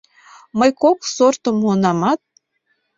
[0.57, 2.19] Мый кок сортым муынамат.